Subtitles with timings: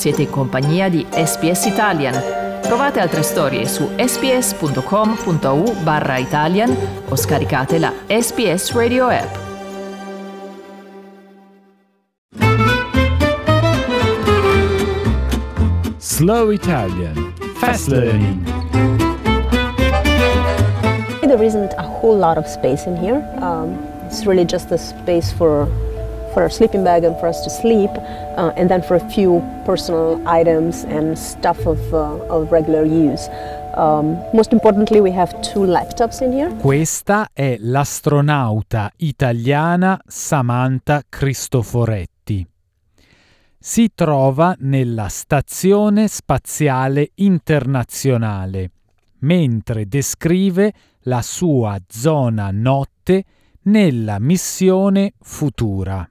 [0.00, 2.14] Siete in compagnia di SPS Italian.
[2.62, 6.74] Trovate altre storie su sps.com.au barra Italian
[7.06, 9.36] o scaricate la SPS Radio app.
[15.98, 18.42] Slow Italian Fast Learning
[21.20, 23.20] There isn't a whole lot of space in here.
[23.42, 23.76] Um,
[24.06, 25.68] it's really just a space for
[26.32, 27.90] for our sleeping bag and for us to sleep,
[28.36, 33.28] uh, and then for a few personal items and stuff of, uh, of regular use.
[33.74, 36.54] Um, most importantly, we have two laptops in here.
[36.56, 42.46] Questa è l'astronauta italiana Samantha Cristoforetti.
[43.58, 48.70] Si trova nella Stazione Spaziale Internazionale,
[49.18, 50.72] mentre descrive
[51.04, 53.24] la sua zona notte
[53.62, 56.08] nella missione futura.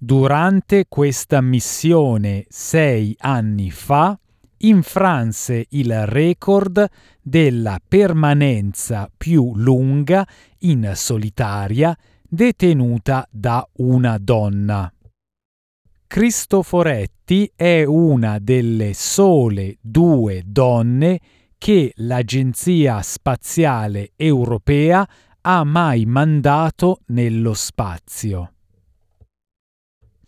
[0.00, 4.16] Durante questa missione sei anni fa
[4.58, 6.88] infranse il record
[7.20, 10.24] della permanenza più lunga
[10.58, 14.88] in solitaria detenuta da una donna.
[16.06, 21.18] Cristoforetti è una delle sole due donne
[21.58, 25.04] che l'Agenzia Spaziale Europea
[25.40, 28.52] ha mai mandato nello spazio.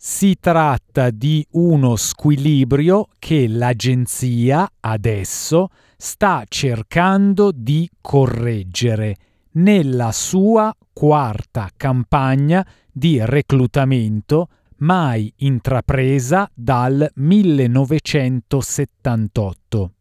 [0.03, 9.15] Si tratta di uno squilibrio che l'agenzia adesso sta cercando di correggere
[9.51, 19.91] nella sua quarta campagna di reclutamento mai intrapresa dal 1978.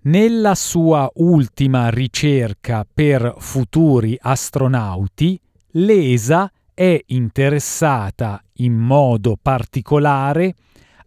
[0.00, 5.40] Nella sua ultima ricerca per futuri astronauti,
[5.74, 10.54] l'ESA è interessata in modo particolare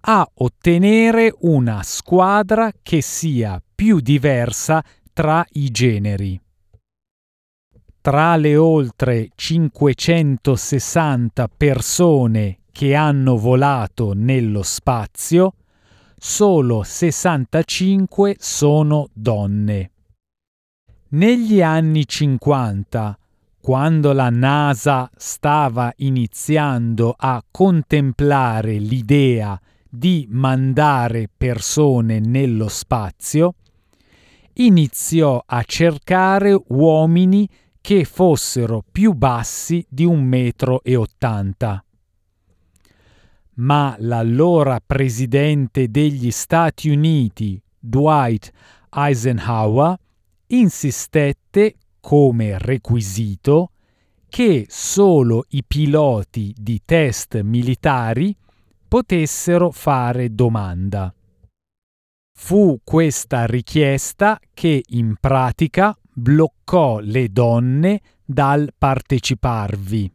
[0.02, 6.42] a ottenere una squadra che sia più diversa tra i generi.
[8.02, 15.54] Tra le oltre 560 persone che hanno volato nello spazio,
[16.18, 19.92] solo 65 sono donne.
[21.10, 23.19] Negli anni 50
[23.62, 29.60] quando la NASA stava iniziando a contemplare l'idea
[29.90, 33.56] di mandare persone nello spazio,
[34.54, 37.48] iniziò a cercare uomini
[37.82, 41.84] che fossero più bassi di un metro e ottanta.
[43.56, 48.52] Ma l'allora presidente degli Stati Uniti, Dwight
[48.90, 49.98] Eisenhower,
[50.48, 51.76] insistette
[52.10, 53.70] come requisito
[54.30, 58.36] che solo i piloti di test militari
[58.88, 61.14] potessero fare domanda.
[62.36, 70.12] Fu questa richiesta che in pratica bloccò le donne dal parteciparvi.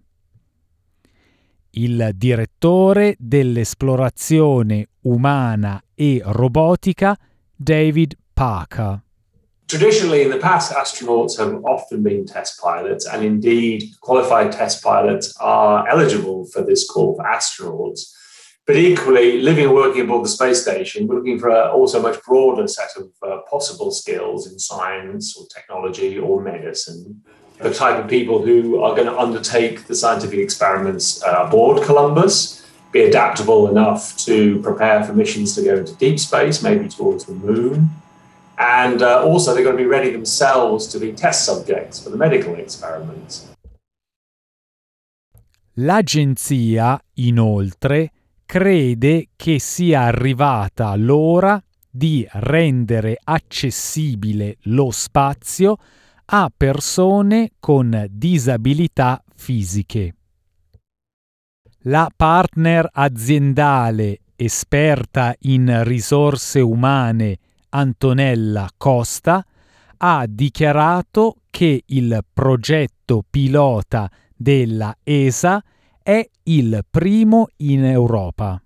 [1.70, 7.16] Il direttore dell'esplorazione umana e robotica
[7.54, 9.03] David Parker.
[9.66, 15.34] Traditionally, in the past, astronauts have often been test pilots, and indeed, qualified test pilots
[15.40, 18.12] are eligible for this call for astronauts.
[18.66, 22.22] But equally, living and working aboard the space station, we're looking for a also much
[22.22, 27.22] broader set of uh, possible skills in science or technology or medicine.
[27.58, 32.66] The type of people who are going to undertake the scientific experiments uh, aboard Columbus,
[32.92, 37.32] be adaptable enough to prepare for missions to go into deep space, maybe towards the
[37.32, 37.90] moon,
[38.56, 42.16] and uh, also they're going to be ready themselves to be test subjects for the
[42.16, 43.52] medical experiments.
[45.78, 48.12] L'agenzia, inoltre,
[48.46, 51.60] crede che sia arrivata l'ora
[51.90, 55.76] di rendere accessibile lo spazio
[56.26, 60.14] a persone con disabilità fisiche.
[61.86, 67.38] La partner aziendale esperta in risorse umane
[67.76, 69.44] Antonella Costa
[69.96, 75.62] ha dichiarato che il progetto pilota della ESA
[76.02, 78.60] è il primo in Europa.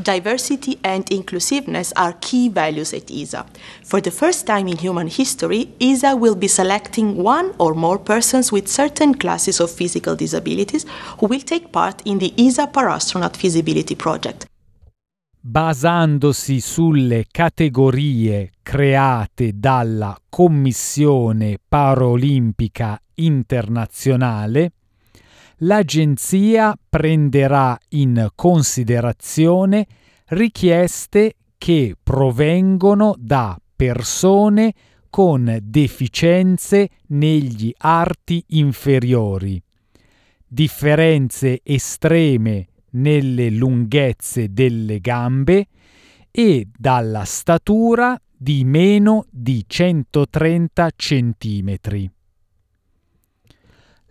[0.00, 3.44] Diversity and inclusiveness are key values at ESA.
[3.84, 8.52] For the first time in human history, ESA will be selecting one or more persons
[8.52, 10.86] with certain classes of physical disabilities
[11.18, 14.46] who will take part in the ESA Parastronaut Feasibility Project.
[15.50, 24.72] Basandosi sulle categorie create dalla Commissione Paraolimpica Internazionale,
[25.60, 29.86] l'agenzia prenderà in considerazione
[30.26, 34.74] richieste che provengono da persone
[35.08, 39.58] con deficienze negli arti inferiori,
[40.46, 42.66] differenze estreme
[42.98, 45.66] nelle lunghezze delle gambe
[46.30, 52.10] e dalla statura di meno di 130 centimetri.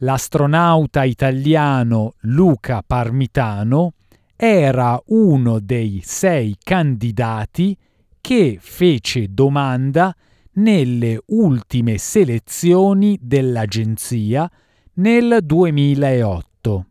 [0.01, 3.93] L'astronauta italiano Luca Parmitano
[4.35, 7.75] era uno dei sei candidati
[8.21, 10.15] che fece domanda
[10.53, 14.49] nelle ultime selezioni dell'agenzia
[14.95, 16.85] nel 2008.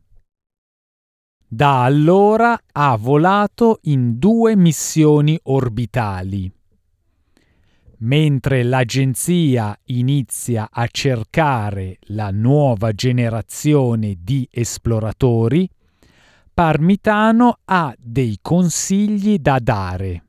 [1.56, 6.52] Da allora ha volato in due missioni orbitali.
[8.00, 15.66] Mentre l'agenzia inizia a cercare la nuova generazione di esploratori,
[16.52, 20.24] Parmitano ha dei consigli da dare.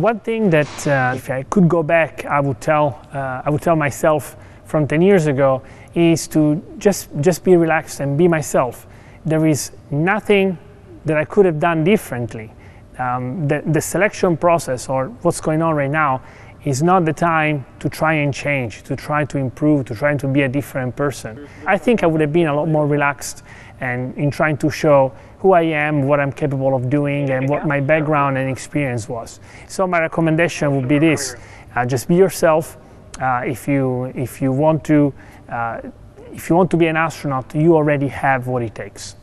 [0.00, 3.60] One thing that uh, if I could go back, I would tell uh, I would
[3.60, 5.60] tell myself from 10 years ago
[5.92, 8.86] is to just just be relaxed and be myself.
[9.24, 10.58] There is nothing
[11.04, 12.52] that I could have done differently.
[12.98, 16.22] Um, the, the selection process or what's going on right now
[16.64, 20.28] is not the time to try and change, to try to improve, to try to
[20.28, 21.48] be a different person.
[21.66, 23.42] I think I would have been a lot more relaxed
[23.80, 27.66] and in trying to show who I am, what I'm capable of doing, and what
[27.66, 29.40] my background and experience was.
[29.68, 31.34] So my recommendation would be this:
[31.74, 32.76] uh, just be yourself.
[33.18, 35.14] Uh, if you if you want to
[35.48, 35.80] uh,
[36.32, 39.16] if you want to be an astronaut, you already have what it takes.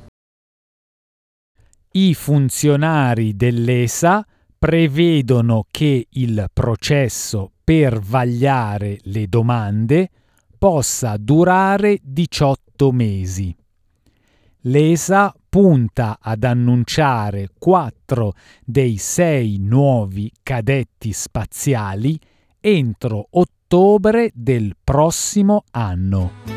[1.92, 4.26] I funzionari dell'ESA
[4.58, 10.10] prevedono che il processo per vagliare le domande
[10.58, 13.56] possa durare 18 mesi.
[14.62, 18.34] L'ESA punta ad annunciare quattro
[18.64, 22.20] dei sei nuovi cadetti spaziali
[22.60, 26.57] entro ottobre del prossimo anno.